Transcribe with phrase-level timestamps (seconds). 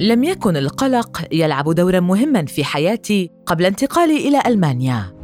[0.00, 5.14] لم يكن القلق يلعب دورا مهما في حياتي قبل انتقالي إلى ألمانيا.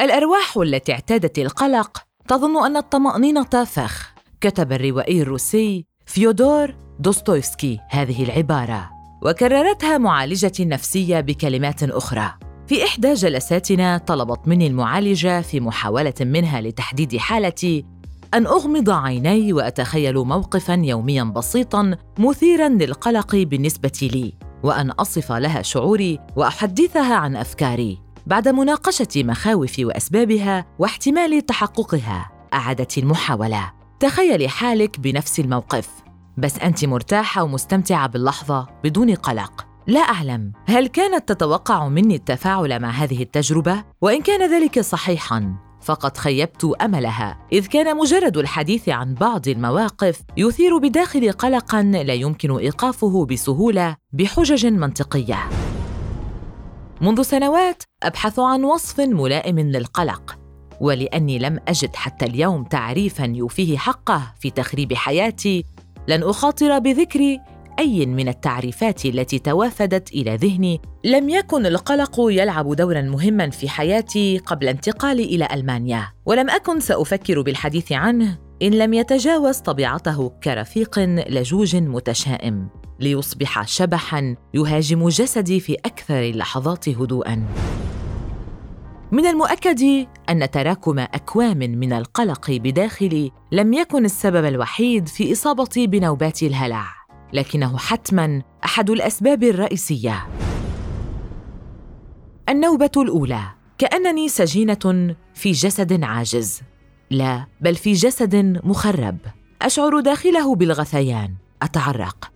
[0.00, 8.90] الأرواح التي اعتادت القلق تظن أن الطمأنينة فخ كتب الروائي الروسي فيودور دوستويفسكي هذه العبارة
[9.22, 12.34] وكررتها معالجتي النفسيه بكلمات أخرى.
[12.66, 17.84] في إحدى جلساتنا طلبت مني المعالجة في محاولة منها لتحديد حالتي
[18.34, 26.18] أن أغمض عيني وأتخيل موقفا يوميا بسيطا مثيرا للقلق بالنسبة لي وأن أصف لها شعوري
[26.36, 27.98] وأحدثها عن أفكاري.
[28.26, 33.72] بعد مناقشة مخاوفي وأسبابها واحتمال تحققها أعادت المحاولة.
[34.00, 35.88] تخيلي حالك بنفس الموقف.
[36.36, 39.66] بس أنت مرتاحة ومستمتعة باللحظة بدون قلق.
[39.86, 46.16] لا أعلم هل كانت تتوقع مني التفاعل مع هذه التجربة؟ وإن كان ذلك صحيحا فقد
[46.16, 47.38] خيبت أملها.
[47.52, 54.66] إذ كان مجرد الحديث عن بعض المواقف يثير بداخلي قلقا لا يمكن إيقافه بسهولة بحجج
[54.66, 55.38] منطقية.
[57.00, 60.38] منذ سنوات أبحث عن وصف ملائم للقلق
[60.80, 65.64] ولأني لم أجد حتى اليوم تعريفا يوفيه حقه في تخريب حياتي
[66.08, 67.38] لن أخاطر بذكر
[67.78, 74.38] أي من التعريفات التي توافدت إلى ذهني لم يكن القلق يلعب دورا مهما في حياتي
[74.38, 76.08] قبل انتقالي إلى ألمانيا.
[76.26, 82.68] ولم أكن سأفكر بالحديث عنه إن لم يتجاوز طبيعته كرفيق لجوج متشائم
[83.00, 87.44] ليصبح شبحا يهاجم جسدي في أكثر اللحظات هدوءا.
[89.12, 96.42] من المؤكد أن تراكم أكوام من القلق بداخلي لم يكن السبب الوحيد في إصابتي بنوبات
[96.42, 97.03] الهلع.
[97.32, 100.26] لكنه حتما أحد الأسباب الرئيسية.
[102.48, 103.42] النوبة الأولى
[103.78, 106.62] كأنني سجينة في جسد عاجز.
[107.10, 109.18] لا بل في جسد مخرب.
[109.62, 111.34] أشعر داخله بالغثيان.
[111.62, 112.30] أتعرق.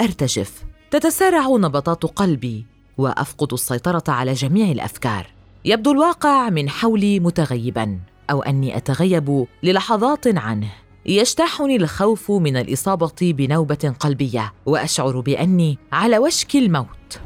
[0.00, 0.64] أرتجف.
[0.90, 2.66] تتسارع نبضات قلبي
[2.98, 5.26] وأفقد السيطرة على جميع الأفكار.
[5.64, 8.00] يبدو الواقع من حولي متغيبا
[8.30, 10.70] أو أني أتغيب للحظات عنه.
[11.06, 17.20] يجتاحني الخوف من الإصابة بنوبة قلبية وأشعر بأني على وشك الموت.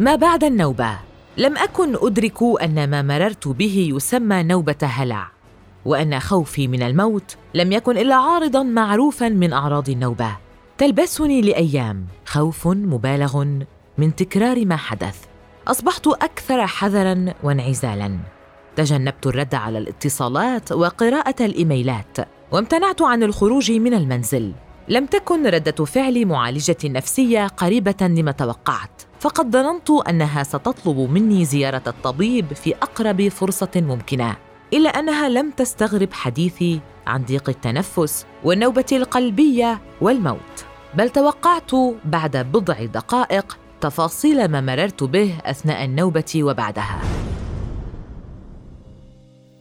[0.00, 0.98] ما بعد النوبة؟
[1.36, 5.28] لم أكن أدرك أن ما مررت به يسمى نوبة هلع
[5.84, 10.36] وأن خوفي من الموت لم يكن إلا عارضا معروفا من أعراض النوبة.
[10.78, 12.06] تلبسني لأيام.
[12.26, 13.44] خوف مبالغ
[13.98, 15.24] من تكرار ما حدث.
[15.68, 18.18] أصبحت أكثر حذرا وانعزالا.
[18.76, 22.18] تجنبت الرد على الاتصالات وقراءة الإيميلات.
[22.52, 24.52] وامتنعت عن الخروج من المنزل.
[24.88, 29.02] لم تكن ردة فعل معالجتي النفسيه قريبة لما توقعت.
[29.20, 34.36] فقد ظننت أنها ستطلب مني زيارة الطبيب في أقرب فرصة ممكنة
[34.72, 40.64] إلا أنها لم تستغرب حديثي عن ضيق التنفس والنوبة القلبية والموت.
[40.94, 41.70] بل توقعت
[42.04, 47.11] بعد بضع دقائق تفاصيل ما مررت به أثناء النوبة وبعدها.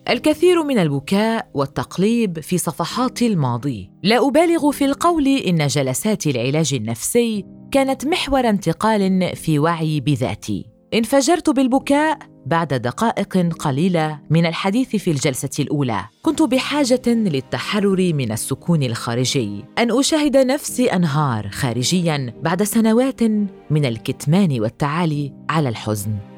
[0.09, 3.91] الكثير من البكاء والتقليب في صفحات الماضي.
[4.03, 10.65] لا أبالغ في القول إن جلسات العلاج النفسي كانت محور انتقال في وعي بذاتي.
[10.93, 16.05] انفجرت بالبكاء بعد دقائق قليلة من الحديث في الجلسة الأولى.
[16.21, 19.65] كنت بحاجة للتحرر من السكون الخارجي.
[19.77, 23.23] أن أشاهد نفسي أنهار خارجيا بعد سنوات
[23.69, 26.30] من الكتمان والتعالي على الحزن.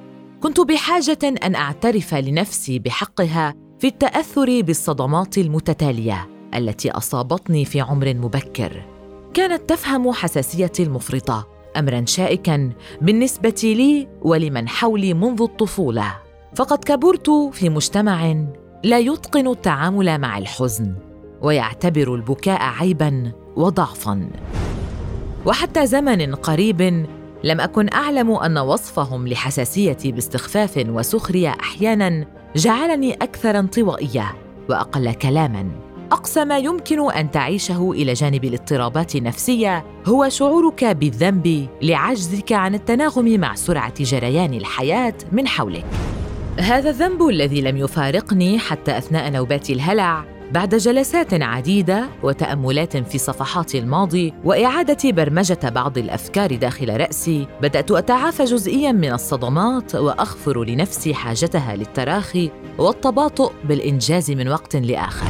[0.43, 8.85] كنت بحاجة أن أعترف لنفسي بحقها في التأثر بالصدمات المتتالية التي أصابتني في عمر مبكر.
[9.33, 12.69] كانت تفهم حساسيتي المفرطة امرا شائكا
[13.01, 16.15] بالنسبة لي ولمن حولي منذ الطفولة.
[16.55, 18.45] فقد كبرت في مجتمع
[18.83, 20.95] لا يتقن التعامل مع الحزن
[21.41, 24.29] ويعتبر البكاء عيبا وضعفا.
[25.45, 27.05] وحتى زمن قريب
[27.43, 34.35] لم أكن أعلم أن وصفهم لحساسيتي باستخفاف وسخرية أحيانا جعلني أكثر انطوائية
[34.69, 35.69] وأقل كلاما.
[36.11, 43.39] أقصى ما يمكن أن تعيشه إلى جانب الاضطرابات النفسية هو شعورك بالذنب لعجزك عن التناغم
[43.39, 45.85] مع سرعة جريان الحياة من حولك.
[46.59, 53.75] هذا الذنب الذي لم يفارقني حتى أثناء نوبات الهلع بعد جلسات عديدة وتأملات في صفحات
[53.75, 61.75] الماضي وإعادة برمجة بعض الأفكار داخل رأسي بدأت أتعافى جزئيا من الصدمات واغفر لنفسي حاجتها
[61.75, 65.27] للتراخي والتباطؤ بالإنجاز من وقت لآخر.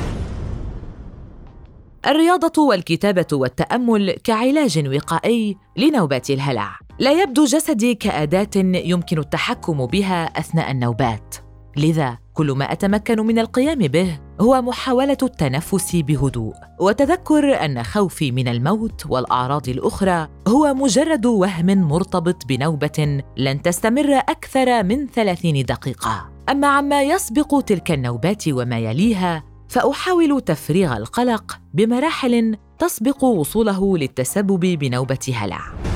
[2.08, 6.80] الرياضة والكتابة والتأمل كعلاج وقائي لنوبات الهلع.
[7.00, 8.50] لا يبدو جسدي كأداة
[8.86, 11.36] يمكن التحكم بها أثناء النوبات.
[11.78, 16.54] لذا كل ما أتمكن من القيام به هو محاولة التنفس بهدوء.
[16.80, 24.84] وتذكر أن خوفي من الموت والأعراض الأخرى هو مجرد وهم مرتبط بنوبة لن تستمر أكثر
[24.84, 26.30] من ثلاثين دقيقة.
[26.50, 35.34] أما عما يسبق تلك النوبات وما يليها فأحاول تفريغ القلق بمراحل تسبق وصوله للتسبب بنوبة
[35.36, 35.93] هلع.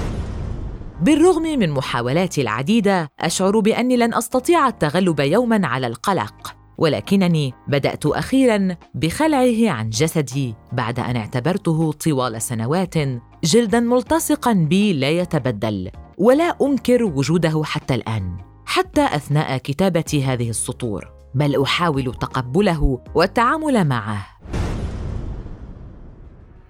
[1.01, 6.55] بالرغم من محاولاتي العديدة أشعر بأني لن أستطيع التغلب يوما على القلق.
[6.77, 12.95] ولكنني بدأت أخيرا بخلعه عن جسدي بعد أن اعتبرته طوال سنوات
[13.44, 21.11] جلدا ملتصقا بي لا يتبدل ولا أنكر وجوده حتى الآن حتى أثناء كتابه هذه السطور.
[21.35, 24.27] بل أحاول تقبله والتعامل معه.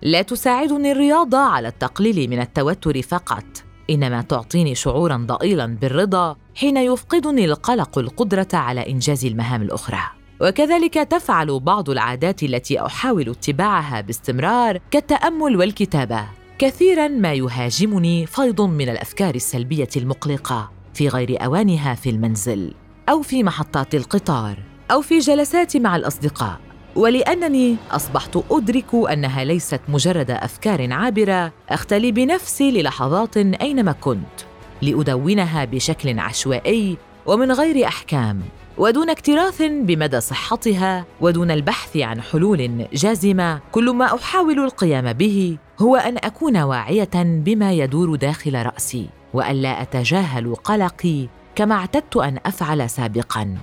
[0.02, 3.67] لا تساعدني الرياضة على التقليل من التوتر فقط.
[3.90, 10.00] إنما تعطيني شعورا ضئيلا بالرضا حين يفقدني القلق القدرة على إنجاز المهام الأخرى.
[10.42, 16.28] وكذلك تفعل بعض العادات التي أحاول اتباعها باستمرار كالتأمل والكتابة.
[16.60, 22.74] كثيرا ما يهاجمني فيض من الأفكار السلبية المقلقة في غير أوانها في المنزل
[23.10, 24.58] أو في محطات القطار
[24.92, 26.67] أو في جلسات مع الأصدقاء.
[26.98, 34.38] ولأنني أصبحت أدرك أنها ليست مجرد أفكار عابرة أختلي بنفسي للحظات أينما كنت
[34.82, 38.42] لأدونها بشكل عشوائي ومن غير أحكام
[38.78, 43.60] ودون اكتراث بمدى صحتها ودون البحث عن حلول جازمة.
[43.72, 50.56] كل ما أحاول القيام به هو أن أكون واعية بما يدور داخل رأسي والا أتجاهل
[50.56, 53.58] قلقي كما اعتدت أن أفعل سابقا.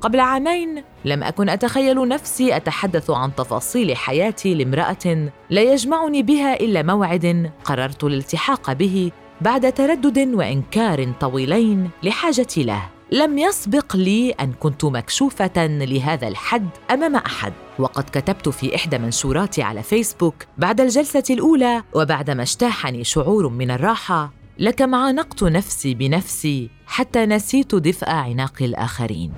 [0.00, 6.82] قبل عامين لم أكن أتخيل نفسي أتحدث عن تفاصيل حياتي لامرأة لا يجمعني بها إلا
[6.82, 9.10] موعد قررت الالتحاق به
[9.40, 12.82] بعد تردد وإنكار طويلين لحاجتي له.
[13.12, 17.52] لم يسبق لي أن كنت مكشوفة لهذا الحد أمام أحد.
[17.78, 24.32] وقد كتبت في إحدى منشوراتي على فيسبوك بعد الجلسة الأولى وبعدما اجتاحني شعور من الراحة
[24.58, 29.32] لكم عانقت نفسي بنفسي حتى نسيت دفء عناق الآخرين.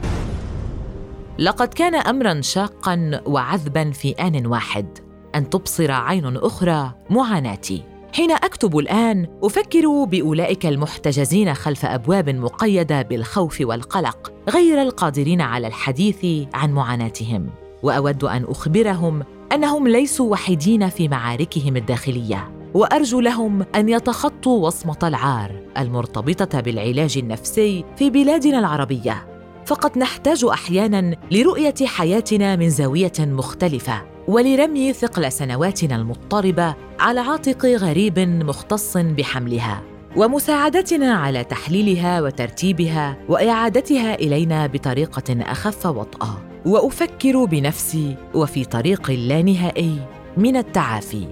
[1.39, 4.99] لقد كان امرا شاقا وعذبا في آن واحد.
[5.35, 7.83] أن تبصر عين أخرى معاناتي.
[8.15, 16.49] حين أكتب الآن أفكر بأولئك المحتجزين خلف أبواب مقيدة بالخوف والقلق غير القادرين على الحديث
[16.55, 17.51] عن معاناتهم.
[17.83, 19.23] وأود أن أخبرهم
[19.53, 22.53] أنهم ليسوا وحيدين في معاركهم الداخلية.
[22.75, 29.36] وأرجو لهم أن يتخطوا وصمة العار المرتبطة بالعلاج النفسي في بلادنا العربية.
[29.67, 34.03] فقد نحتاج أحيانا لرؤية حياتنا من زاوية مختلفة.
[34.29, 39.83] ولرمي ثقل سنواتنا المضطربة على عاتق غريب مختص بحملها.
[40.17, 46.39] ومساعدتنا على تحليلها وترتيبها وإعادتها إلينا بطريقة أخف وطأة.
[46.67, 49.99] وأفكر بنفسي وفي طريق لا نهائي
[50.37, 51.27] من التعافي.